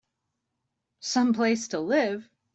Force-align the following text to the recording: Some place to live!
Some 1.01 1.31
place 1.31 1.67
to 1.67 1.79
live! 1.79 2.27